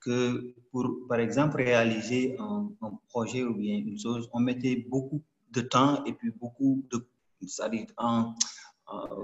que 0.00 0.54
pour, 0.70 1.06
par 1.08 1.18
exemple, 1.18 1.56
réaliser 1.56 2.36
un, 2.38 2.70
un, 2.82 2.90
projet 3.08 3.44
ou 3.44 3.54
bien 3.54 3.78
une 3.78 3.98
chose, 3.98 4.28
on 4.32 4.40
mettait 4.40 4.86
beaucoup 4.88 5.22
de 5.50 5.60
temps 5.62 6.04
et 6.04 6.12
puis 6.12 6.30
beaucoup 6.30 6.86
de, 6.90 7.06
c'est-à-dire 7.46 7.86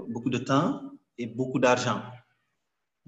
beaucoup 0.09 0.29
de 0.29 0.37
temps 0.37 0.81
et 1.17 1.27
beaucoup 1.27 1.59
d'argent. 1.59 2.01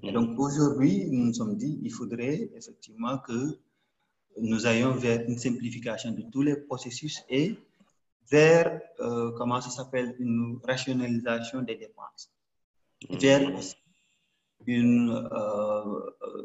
Et 0.02 0.12
donc 0.12 0.38
aujourd'hui, 0.38 1.06
nous 1.10 1.26
nous 1.26 1.34
sommes 1.34 1.56
dit, 1.56 1.78
il 1.82 1.92
faudrait 1.92 2.50
effectivement 2.54 3.18
que 3.18 3.58
nous 4.40 4.66
ayons 4.66 4.92
vers 4.92 5.20
une 5.28 5.38
simplification 5.38 6.12
de 6.12 6.22
tous 6.32 6.42
les 6.42 6.56
processus 6.56 7.22
et 7.28 7.56
vers, 8.30 8.80
euh, 9.00 9.32
comment 9.32 9.60
ça 9.60 9.70
s'appelle, 9.70 10.16
une 10.18 10.58
rationalisation 10.64 11.62
des 11.62 11.76
dépenses. 11.76 12.32
Vers 13.10 13.50
une, 14.66 15.10
euh, 15.10 16.00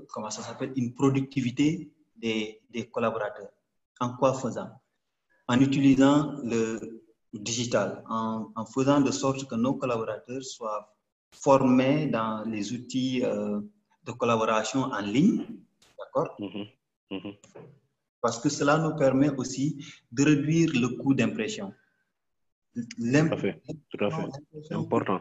comment 0.10 0.30
ça 0.30 0.42
s'appelle, 0.42 0.74
une 0.76 0.94
productivité 0.94 1.94
des, 2.16 2.62
des 2.70 2.88
collaborateurs. 2.90 3.52
En 4.00 4.16
quoi 4.18 4.34
faisant? 4.34 4.70
En 5.48 5.60
utilisant 5.60 6.34
le 6.44 7.04
digital, 7.34 8.04
en, 8.10 8.52
en 8.56 8.66
faisant 8.66 9.00
de 9.00 9.12
sorte 9.12 9.48
que 9.48 9.56
nos 9.56 9.76
collaborateurs 9.76 10.44
soient 10.44 10.92
formés 11.36 12.08
dans 12.08 12.44
les 12.46 12.74
outils 12.74 13.24
euh, 13.24 13.60
de 14.06 14.12
collaboration 14.12 14.82
en 14.84 15.02
ligne, 15.02 15.46
d'accord? 16.00 16.30
Mm 16.40 16.48
-hmm. 16.48 16.68
mm 17.12 17.20
-hmm. 17.22 17.36
Parce 18.22 18.40
que 18.42 18.50
cela 18.50 18.78
nous 18.84 18.96
permet 19.04 19.30
aussi 19.42 19.66
de 20.12 20.22
réduire 20.32 20.70
le 20.84 20.90
coût 21.00 21.14
d'impression. 21.20 21.68
Tout 22.76 23.34
à 23.36 23.38
fait, 23.38 23.56
tout 23.92 24.04
à 24.08 24.10
fait. 24.16 24.28
C'est 24.68 24.74
important. 24.84 25.20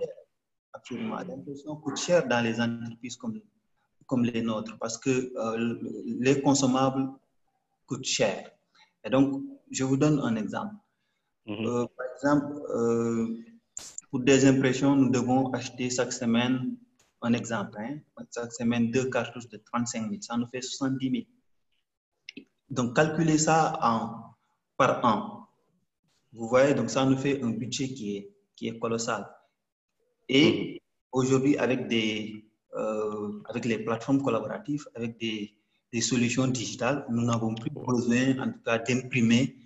Absolument. 0.72 1.16
L'impression 1.30 1.76
coûte 1.76 1.98
cher 2.06 2.26
dans 2.26 2.42
les 2.48 2.56
entreprises 2.60 3.16
comme, 3.16 3.40
comme 4.08 4.24
les 4.24 4.42
nôtres 4.42 4.76
parce 4.78 4.98
que 5.04 5.14
euh, 5.44 5.78
les 6.26 6.36
consommables 6.46 7.04
coûtent 7.86 8.10
cher. 8.18 8.50
Et 9.04 9.10
donc, 9.10 9.26
je 9.70 9.84
vous 9.84 9.96
donne 9.96 10.18
un 10.28 10.34
exemple. 10.44 10.74
Mm 11.46 11.52
-hmm. 11.54 11.66
euh, 11.68 11.86
par 11.96 12.06
exemple, 12.14 12.48
pour 14.14 14.22
des 14.22 14.46
impressions, 14.46 14.94
nous 14.94 15.10
devons 15.10 15.50
acheter 15.50 15.90
chaque 15.90 16.12
semaine, 16.12 16.76
un 17.20 17.32
exemple, 17.32 17.76
hein, 17.80 17.98
chaque 18.32 18.52
semaine 18.52 18.92
deux 18.92 19.10
cartouches 19.10 19.48
de 19.48 19.56
35 19.56 20.08
000, 20.08 20.22
ça 20.22 20.36
nous 20.36 20.46
fait 20.46 20.62
70 20.62 21.10
000. 22.36 22.46
Donc, 22.70 22.94
calculer 22.94 23.38
ça 23.38 23.76
en, 23.82 24.36
par 24.76 25.04
an. 25.04 25.48
Vous 26.32 26.46
voyez, 26.46 26.74
donc 26.74 26.90
ça 26.90 27.04
nous 27.04 27.16
fait 27.16 27.42
un 27.42 27.50
budget 27.50 27.88
qui 27.88 28.16
est, 28.16 28.30
qui 28.54 28.68
est 28.68 28.78
colossal. 28.78 29.28
Et 30.28 30.80
aujourd'hui, 31.10 31.56
avec, 31.56 31.88
des, 31.88 32.46
euh, 32.76 33.42
avec 33.48 33.64
les 33.64 33.80
plateformes 33.80 34.22
collaboratives, 34.22 34.84
avec 34.94 35.18
des, 35.18 35.56
des 35.92 36.00
solutions 36.00 36.46
digitales, 36.46 37.04
nous 37.10 37.22
n'avons 37.22 37.56
plus 37.56 37.70
besoin, 37.70 38.38
en 38.38 38.52
tout 38.52 38.62
cas, 38.64 38.78
d'imprimer. 38.78 39.56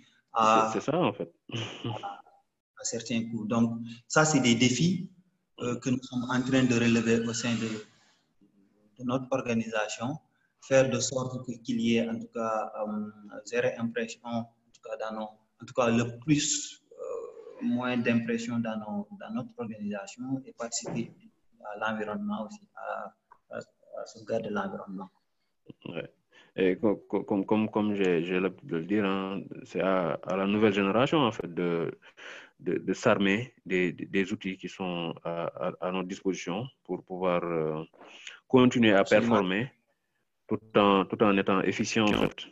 C'est 0.73 0.81
ça, 0.81 0.97
en 0.97 1.13
fait. 1.13 1.31
À 2.79 2.83
certains 2.83 3.29
coûts. 3.29 3.45
Donc, 3.45 3.79
ça, 4.07 4.25
c'est 4.25 4.39
des 4.39 4.55
défis 4.55 5.09
euh, 5.59 5.77
que 5.79 5.89
nous 5.89 6.01
sommes 6.03 6.25
en 6.29 6.41
train 6.41 6.63
de 6.63 6.75
relever 6.75 7.19
au 7.27 7.33
sein 7.33 7.53
de, 7.55 7.69
notre 9.03 9.27
organisation. 9.31 10.17
Faire 10.61 10.89
de 10.89 10.99
sorte 10.99 11.45
qu'il 11.63 11.79
y 11.79 11.95
ait, 11.95 12.09
en 12.09 12.19
tout 12.19 12.27
cas, 12.33 12.71
um, 12.85 13.13
zéro 13.45 13.67
impression, 13.77 14.27
en 14.27 14.43
tout 14.73 14.81
cas, 14.83 14.97
dans 14.97 15.15
nos, 15.15 15.29
en 15.61 15.65
tout 15.65 15.73
cas, 15.73 15.89
le 15.89 16.19
plus, 16.19 16.83
euh, 16.91 17.65
moins 17.65 17.97
d'impression 17.97 18.59
dans, 18.59 18.77
nos, 18.77 19.07
dans 19.19 19.33
notre 19.33 19.51
organisation 19.57 20.41
et 20.45 20.51
participer 20.53 21.13
à 21.63 21.77
l'environnement 21.79 22.45
aussi, 22.45 22.67
à, 22.75 23.13
à, 23.51 23.57
à 23.57 24.05
sauvegarde 24.05 24.43
de 24.43 24.49
l'environnement. 24.49 25.09
Et 26.55 26.77
comme, 26.77 27.45
comme, 27.45 27.69
comme, 27.69 27.95
j'ai 27.95 28.39
l'habitude 28.39 28.69
de 28.69 28.77
le 28.77 28.85
dire, 28.85 29.05
hein, 29.05 29.41
c'est 29.63 29.81
à, 29.81 30.19
la 30.29 30.45
nouvelle 30.45 30.73
génération 30.73 31.19
en 31.19 31.31
fait 31.31 31.53
de, 31.53 31.91
de, 32.59 32.93
s'armer 32.93 33.53
des, 33.65 33.91
des, 33.93 34.33
outils 34.33 34.57
qui 34.57 34.67
sont 34.67 35.13
à, 35.23 35.71
à, 35.79 35.91
notre 35.91 36.07
disposition 36.07 36.67
pour 36.83 37.03
pouvoir 37.03 37.43
euh, 37.43 37.83
continuer 38.47 38.93
à 38.93 39.03
performer 39.03 39.71
tout 40.47 40.59
en, 40.75 41.05
tout 41.05 41.21
en 41.23 41.37
étant 41.37 41.61
efficient 41.61 42.05
en 42.05 42.13
fait. 42.13 42.47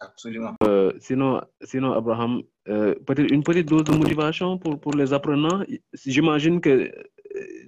Absolument. 0.00 0.54
Euh, 0.64 0.92
sinon, 0.98 1.42
sinon, 1.62 1.92
Abraham, 1.92 2.42
euh, 2.68 2.94
peut-être 3.06 3.30
une 3.30 3.42
petite 3.42 3.68
dose 3.68 3.84
de 3.84 3.92
motivation 3.92 4.58
pour, 4.58 4.80
pour 4.80 4.94
les 4.94 5.12
apprenants. 5.12 5.62
J'imagine 5.92 6.60
que 6.60 6.90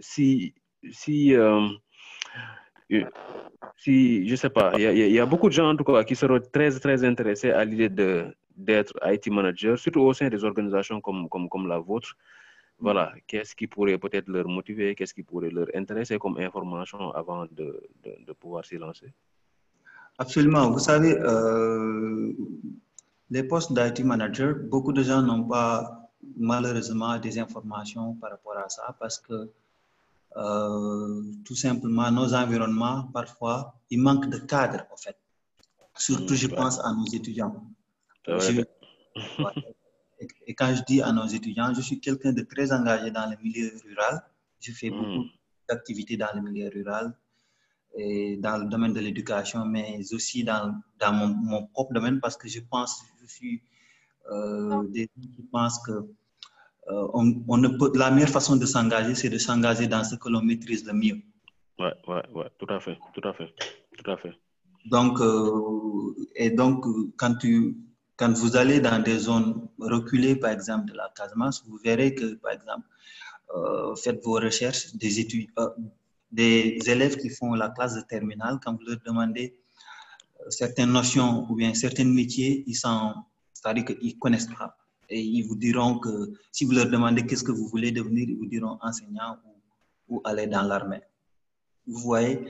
si, 0.00 0.54
si, 0.90 1.34
si, 3.82 4.28
je 4.28 4.36
sais 4.36 4.50
pas, 4.50 4.72
il 4.78 5.12
y, 5.18 5.18
a 5.18 5.26
beaucoup 5.26 5.48
de 5.48 5.54
gens 5.54 5.68
en 5.72 5.76
tout 5.76 5.84
cas 5.84 6.04
qui 6.04 6.14
seront 6.14 6.40
très, 6.52 6.70
très 6.84 7.04
intéressés 7.04 7.50
à 7.50 7.64
l'idée 7.64 7.88
de 7.88 8.10
d'être 8.54 8.94
IT 9.12 9.26
manager, 9.38 9.78
surtout 9.78 10.02
au 10.02 10.12
sein 10.12 10.28
des 10.28 10.44
organisations 10.44 11.00
comme, 11.00 11.28
comme, 11.28 11.48
comme 11.48 11.66
la 11.66 11.78
vôtre. 11.78 12.10
Voilà, 12.78 13.12
qu'est-ce 13.26 13.54
qui 13.56 13.66
pourrait 13.66 13.98
peut-être 13.98 14.28
leur 14.28 14.46
motiver, 14.46 14.94
qu'est-ce 14.94 15.14
qui 15.14 15.22
pourrait 15.22 15.50
leur 15.50 15.68
intéresser 15.74 16.18
comme 16.18 16.36
information 16.38 17.00
avant 17.12 17.46
de, 17.58 17.68
de, 18.26 18.32
pouvoir 18.34 18.64
s'y 18.64 18.76
lancer? 18.76 19.10
Absolument. 20.18 20.70
Vous 20.70 20.84
savez, 20.90 21.16
euh, 21.18 22.32
les 23.30 23.44
postes 23.44 23.72
d'IT 23.72 24.04
manager, 24.04 24.54
beaucoup 24.72 24.92
de 24.92 25.02
gens 25.02 25.22
n'ont 25.22 25.44
pas 25.44 26.10
malheureusement 26.36 27.18
des 27.18 27.38
informations 27.38 28.14
par 28.20 28.30
rapport 28.32 28.58
à 28.58 28.68
ça 28.68 28.94
parce 29.00 29.18
que 29.18 29.48
euh, 30.36 31.22
tout 31.44 31.54
simplement 31.54 32.10
nos 32.10 32.34
environnements, 32.34 33.04
parfois, 33.12 33.74
il 33.90 34.00
manque 34.00 34.28
de 34.28 34.38
cadre 34.38 34.86
en 34.92 34.96
fait. 34.96 35.16
Surtout, 35.96 36.34
je 36.34 36.46
pense 36.48 36.80
à 36.80 36.92
nos 36.92 37.04
étudiants. 37.06 37.66
et, 40.46 40.54
quand 40.54 40.74
je 40.74 40.82
dis 40.84 41.02
à 41.02 41.12
nos 41.12 41.26
étudiants, 41.26 41.74
je 41.74 41.82
suis 41.82 42.00
quelqu'un 42.00 42.32
de 42.32 42.42
très 42.42 42.72
engagé 42.72 43.10
dans 43.10 43.28
le 43.28 43.36
milieu 43.42 43.72
rural. 43.84 44.22
Je 44.60 44.72
fais 44.72 44.90
beaucoup 44.90 45.26
d'activités 45.68 46.16
dans 46.16 46.32
le 46.34 46.40
milieu 46.40 46.70
rural 46.70 47.14
et 47.94 48.38
dans 48.38 48.56
le 48.56 48.68
domaine 48.70 48.94
de 48.94 49.00
l'éducation, 49.00 49.66
mais 49.66 50.00
aussi 50.12 50.44
dans, 50.44 50.74
dans 50.98 51.12
mon, 51.12 51.28
mon, 51.28 51.66
propre 51.66 51.92
domaine 51.92 52.20
parce 52.20 52.38
que 52.38 52.48
je 52.48 52.60
pense, 52.60 53.02
je 53.20 53.26
suis 53.26 53.62
euh, 54.30 54.84
des 54.88 55.02
gens 55.02 55.28
qui 55.34 55.42
pensent 55.42 55.78
que 55.84 56.06
euh, 56.90 57.08
on, 57.14 57.42
on, 57.48 57.58
ne 57.58 57.68
peut, 57.68 57.92
la 57.94 58.10
meilleure 58.10 58.28
façon 58.28 58.56
de 58.56 58.66
s'engager, 58.66 59.14
c'est 59.14 59.30
de 59.30 59.38
s'engager 59.38 59.86
dans 59.86 60.02
ce 60.04 60.16
que 60.16 60.28
l'on 60.28 60.42
maîtrise 60.42 60.84
le 60.84 60.92
mieux. 60.92 61.20
Ouais, 61.78 61.94
ouais, 62.08 62.22
ouais, 62.34 62.50
tout 62.58 62.66
à 62.68 62.80
fait, 62.80 62.98
tout 63.14 63.26
à 63.26 63.32
fait, 63.32 63.54
tout 63.96 64.10
à 64.10 64.16
fait. 64.16 64.32
Donc, 64.86 65.20
euh, 65.20 66.14
et 66.34 66.50
donc, 66.50 66.84
quand, 67.16 67.36
tu, 67.36 67.76
quand 68.16 68.32
vous 68.32 68.56
allez 68.56 68.80
dans 68.80 69.00
des 69.00 69.18
zones 69.18 69.68
reculées, 69.78 70.34
par 70.34 70.50
exemple, 70.50 70.90
de 70.90 70.96
la 70.96 71.12
Casamance, 71.14 71.64
vous 71.68 71.76
verrez 71.76 72.14
que, 72.14 72.34
par 72.34 72.52
exemple, 72.52 72.86
euh, 73.54 73.94
faites 73.94 74.22
vos 74.24 74.34
recherches, 74.34 74.94
des 74.94 75.20
études, 75.20 75.50
des 76.32 76.78
élèves 76.86 77.16
qui 77.16 77.30
font 77.30 77.54
la 77.54 77.68
classe 77.68 77.94
de 77.94 78.00
terminale, 78.00 78.58
quand 78.64 78.72
vous 78.72 78.84
leur 78.86 78.98
demandez 79.06 79.56
certaines 80.48 80.90
notions 80.90 81.46
ou 81.48 81.54
bien 81.54 81.74
certains 81.74 82.04
métiers, 82.04 82.64
ils 82.66 82.76
qu'ils 83.84 84.18
connaissent 84.18 84.48
pas. 84.48 84.76
Et 85.12 85.20
ils 85.20 85.42
vous 85.42 85.56
diront 85.56 85.98
que 85.98 86.32
si 86.50 86.64
vous 86.64 86.72
leur 86.72 86.88
demandez 86.88 87.26
qu'est-ce 87.26 87.44
que 87.44 87.52
vous 87.52 87.68
voulez 87.68 87.92
devenir, 87.92 88.26
ils 88.30 88.38
vous 88.38 88.46
diront 88.46 88.78
enseignant 88.80 89.36
ou, 90.08 90.22
aller 90.24 90.46
dans 90.46 90.62
l'armée. 90.62 91.02
Vous 91.86 91.98
voyez? 91.98 92.46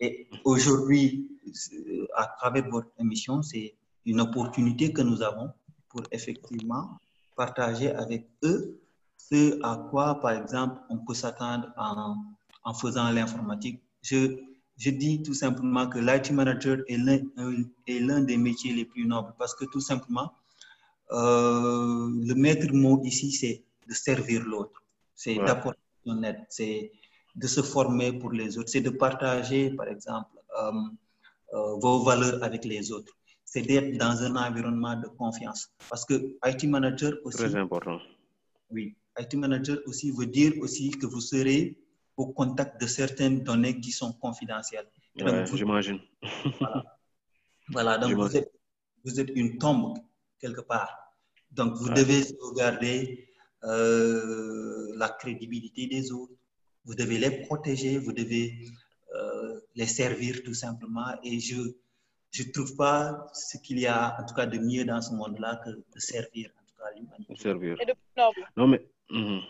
Et 0.00 0.28
aujourd'hui, 0.44 1.28
euh, 1.46 2.06
à 2.16 2.26
travers 2.38 2.68
votre 2.70 2.90
émission, 2.98 3.42
c'est 3.42 3.74
une 4.06 4.20
opportunité 4.20 4.92
que 4.94 5.02
nous 5.02 5.20
avons 5.22 5.50
pour 5.90 6.02
effectivement 6.10 6.98
partager 7.36 7.90
avec 7.92 8.26
eux 8.44 8.80
ce 9.18 9.58
à 9.62 9.76
quoi, 9.90 10.18
par 10.20 10.30
exemple, 10.30 10.80
on 10.88 10.98
peut 10.98 11.14
s'attendre 11.14 11.68
en 12.64 12.74
faisant 12.74 13.10
l'informatique. 13.10 13.82
Je, 14.02 14.38
je 14.78 14.90
dis 14.90 15.22
tout 15.22 15.34
simplement 15.34 15.86
que 15.86 15.98
l'IT 15.98 16.30
manager 16.30 16.78
est 16.88 18.00
l'un 18.00 18.20
des 18.20 18.36
métiers 18.38 18.72
les 18.72 18.86
plus 18.86 19.06
nobles 19.06 19.34
parce 19.38 19.54
que 19.54 19.66
tout 19.66 19.80
simplement, 19.80 20.32
euh, 21.12 21.95
le 22.28 22.34
maître 22.34 22.72
mot 22.72 23.00
ici, 23.04 23.30
c'est 23.32 23.64
de 23.88 23.94
servir 23.94 24.42
l'autre, 24.42 24.82
c'est 25.14 25.36
d'apporter 25.36 25.80
son 26.04 26.22
aide, 26.22 26.42
c'est 26.48 26.92
de 27.34 27.46
se 27.46 27.62
former 27.62 28.12
pour 28.20 28.32
les 28.32 28.58
autres, 28.58 28.70
c'est 28.70 28.80
de 28.80 28.90
partager, 28.90 29.70
par 29.70 29.88
exemple, 29.88 30.30
euh, 30.60 30.72
euh, 31.54 31.74
vos 31.76 32.02
valeurs 32.02 32.42
avec 32.42 32.64
les 32.64 32.90
autres. 32.90 33.12
C'est 33.44 33.62
d'être 33.62 33.96
dans 33.96 34.16
un 34.22 34.34
environnement 34.36 34.96
de 34.96 35.06
confiance. 35.06 35.70
Parce 35.88 36.04
que 36.04 36.14
IT 36.44 36.64
manager 36.64 37.12
aussi. 37.24 37.38
Très 37.38 37.54
important. 37.54 37.98
Oui, 38.70 38.96
IT 39.18 39.34
manager 39.34 39.78
aussi 39.86 40.10
veut 40.10 40.26
dire 40.26 40.52
aussi 40.60 40.90
que 40.90 41.06
vous 41.06 41.20
serez 41.20 41.78
au 42.16 42.26
contact 42.32 42.80
de 42.80 42.86
certaines 42.86 43.44
données 43.44 43.78
qui 43.78 43.92
sont 43.92 44.12
confidentielles. 44.14 44.88
J'imagine. 45.14 46.00
Voilà. 47.68 47.98
donc 47.98 48.12
vous 48.12 48.36
êtes, 48.36 48.52
vous 49.04 49.18
êtes, 49.18 49.30
une 49.34 49.58
tombe 49.58 49.98
quelque 50.38 50.60
part. 50.60 51.05
Donc 51.52 51.74
vous 51.74 51.88
devez 51.90 52.22
regarder 52.40 53.28
euh, 53.64 54.92
la 54.96 55.08
crédibilité 55.08 55.86
des 55.86 56.12
autres, 56.12 56.34
vous 56.84 56.94
devez 56.94 57.18
les 57.18 57.30
protéger, 57.42 57.98
vous 57.98 58.12
devez 58.12 58.54
euh, 59.14 59.60
les 59.74 59.86
servir 59.86 60.42
tout 60.44 60.54
simplement. 60.54 61.14
Et 61.22 61.40
je 61.40 61.56
ne 61.56 62.52
trouve 62.52 62.76
pas 62.76 63.26
ce 63.32 63.58
qu'il 63.58 63.78
y 63.80 63.86
a 63.86 64.16
en 64.20 64.26
tout 64.26 64.34
cas 64.34 64.46
de 64.46 64.58
mieux 64.58 64.84
dans 64.84 65.00
ce 65.00 65.12
monde-là 65.12 65.60
que 65.64 65.70
de 65.70 65.98
servir 65.98 66.50
en 66.56 66.64
tout 66.66 66.76
cas 66.78 66.90
l'humanité. 66.94 67.36
Servir. 67.36 67.76
Non 68.56 68.68
mais. 68.68 68.86
Mhm 69.10 69.40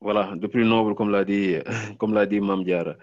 voilà, 0.00 0.34
de 0.36 0.46
plus 0.46 0.64
noble, 0.64 0.94
comme 0.94 1.10
l'a 1.10 1.24
dit, 1.24 1.56
comme 1.98 2.14
l'a 2.14 2.26
dit 2.26 2.40
Mamdiara. 2.40 2.96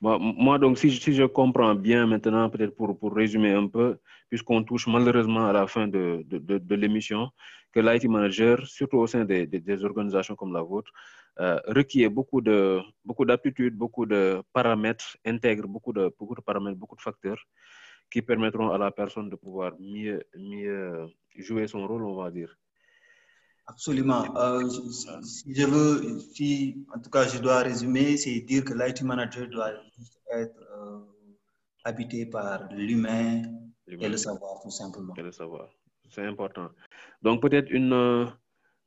Moi, 0.00 0.58
donc, 0.58 0.78
si, 0.78 0.90
je 0.90 1.24
comprends 1.24 1.74
bien 1.74 2.06
maintenant, 2.06 2.48
peut-être 2.50 2.74
pour, 2.74 2.98
pour 2.98 3.14
résumer 3.14 3.52
un 3.52 3.66
peu, 3.66 3.98
puisqu'on 4.28 4.62
touche 4.62 4.86
malheureusement 4.86 5.46
à 5.46 5.52
la 5.52 5.66
fin 5.66 5.88
de, 5.88 6.24
de, 6.26 6.58
de, 6.58 6.74
l'émission, 6.74 7.30
que 7.72 7.80
l'IT 7.80 8.04
manager, 8.08 8.66
surtout 8.66 8.98
au 8.98 9.06
sein 9.06 9.24
des, 9.24 9.46
des, 9.46 9.60
des 9.60 9.84
organisations 9.84 10.34
comme 10.36 10.52
la 10.52 10.62
vôtre, 10.62 10.92
euh, 11.38 11.58
requiert 11.68 12.10
beaucoup 12.10 12.40
de 12.40 12.80
beaucoup 13.04 13.24
d'aptitudes, 13.24 13.74
beaucoup 13.74 14.04
de 14.04 14.42
paramètres, 14.52 15.16
intègre 15.24 15.66
beaucoup 15.68 15.92
de 15.92 16.12
beaucoup 16.18 16.34
de 16.34 16.40
paramètres, 16.40 16.76
beaucoup 16.76 16.96
de 16.96 17.00
facteurs 17.00 17.42
qui 18.10 18.20
permettront 18.20 18.70
à 18.70 18.78
la 18.78 18.90
personne 18.90 19.30
de 19.30 19.36
pouvoir 19.36 19.72
mieux 19.78 20.22
mieux 20.36 21.08
jouer 21.36 21.68
son 21.68 21.86
rôle, 21.86 22.04
on 22.04 22.16
va 22.16 22.30
dire. 22.30 22.54
Absolument. 23.70 24.24
Euh, 24.36 24.68
si 25.22 25.54
je 25.54 25.64
veux, 25.64 26.18
si, 26.34 26.84
en 26.94 26.98
tout 26.98 27.10
cas, 27.10 27.26
je 27.28 27.38
dois 27.38 27.60
résumer, 27.60 28.16
c'est 28.16 28.40
dire 28.40 28.64
que 28.64 28.74
l'IT 28.74 29.02
manager 29.02 29.46
doit 29.48 29.72
être 30.32 30.60
euh, 30.76 30.98
habité 31.84 32.26
par 32.26 32.68
l'humain 32.72 33.42
et 33.86 34.08
le 34.08 34.16
savoir, 34.16 34.60
tout 34.62 34.70
simplement. 34.70 35.14
Et 35.16 35.22
le 35.22 35.32
savoir. 35.32 35.68
C'est 36.10 36.26
important. 36.26 36.68
Donc, 37.22 37.40
peut-être 37.42 37.70
une, 37.70 37.92
euh, 37.92 38.26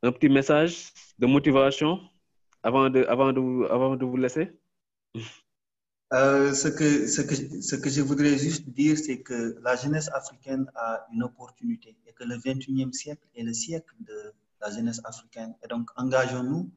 un 0.02 0.12
petit 0.12 0.30
message 0.30 0.92
de 1.18 1.28
motivation 1.28 2.02
avant 2.62 2.90
de, 2.90 3.06
avant 3.06 3.32
de, 3.32 3.42
avant 3.72 3.96
de 3.96 4.06
vous 4.06 4.18
laisser? 4.18 4.52
Euh, 6.14 6.54
ce, 6.54 6.68
que, 6.68 7.08
ce, 7.08 7.22
que, 7.22 7.36
ce 7.36 7.76
que 7.76 7.90
je 7.90 8.02
voudrais 8.02 8.38
juste 8.38 8.68
dire, 8.70 8.98
c'est 8.98 9.22
que 9.22 9.58
la 9.64 9.76
jeunesse 9.78 10.10
africaine 10.14 10.66
a 10.76 11.08
une 11.14 11.24
opportunité 11.24 11.96
et 12.06 12.12
que 12.14 12.26
le 12.26 12.36
21e 12.36 12.92
siècle 12.92 13.26
est 13.34 13.44
le 13.44 13.54
siècle 13.54 13.96
de 14.02 14.34
la 14.64 14.72
jeunesse 14.72 15.02
africaine. 15.04 15.56
Et 15.64 15.68
donc, 15.68 15.90
engageons-nous 15.96 16.72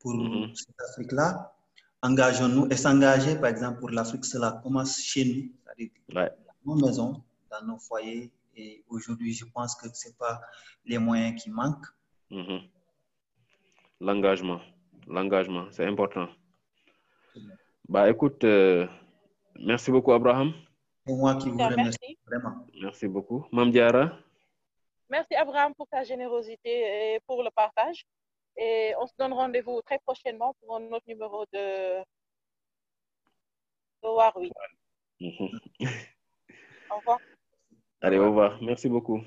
pour 0.00 0.14
mm-hmm. 0.14 0.54
cette 0.54 0.80
Afrique-là. 0.90 1.54
Engageons-nous 2.02 2.68
et 2.70 2.76
s'engager, 2.76 3.36
par 3.36 3.50
exemple, 3.50 3.80
pour 3.80 3.90
l'Afrique, 3.90 4.24
cela 4.24 4.60
commence 4.62 5.00
chez 5.00 5.24
nous, 5.24 5.52
c'est-à-dire 5.64 6.30
dans 6.64 6.74
nos 6.74 6.86
maisons, 6.86 7.22
dans 7.50 7.66
nos 7.66 7.78
foyers. 7.78 8.30
Et 8.56 8.84
aujourd'hui, 8.88 9.32
je 9.32 9.44
pense 9.46 9.74
que 9.76 9.88
ce 9.92 10.08
n'est 10.08 10.14
pas 10.14 10.40
les 10.84 10.98
moyens 10.98 11.40
qui 11.40 11.50
manquent. 11.50 11.86
Mm-hmm. 12.30 12.60
L'engagement, 14.00 14.60
l'engagement, 15.06 15.66
c'est 15.70 15.86
important. 15.86 16.28
Bah, 17.88 18.08
écoute, 18.10 18.44
euh, 18.44 18.86
merci 19.58 19.90
beaucoup, 19.90 20.12
Abraham. 20.12 20.52
C'est 21.06 21.14
moi 21.14 21.36
qui 21.36 21.50
vous 21.50 21.58
remercie, 21.58 22.18
vraiment. 22.26 22.66
Merci 22.80 23.08
beaucoup. 23.08 23.46
Mamdiara. 23.50 24.12
Merci 25.10 25.34
Abraham 25.34 25.74
pour 25.74 25.86
ta 25.88 26.04
générosité 26.04 27.14
et 27.14 27.20
pour 27.26 27.42
le 27.42 27.50
partage. 27.50 28.04
Et 28.56 28.92
on 28.98 29.06
se 29.06 29.14
donne 29.18 29.32
rendez-vous 29.32 29.80
très 29.82 29.98
prochainement 30.00 30.54
pour 30.60 30.76
un 30.76 30.92
autre 30.92 31.04
numéro 31.06 31.44
de, 31.52 32.02
au 36.90 36.96
revoir. 36.98 37.20
Allez, 38.00 38.18
au 38.18 38.26
revoir. 38.26 38.58
Merci 38.62 38.88
beaucoup. 38.88 39.22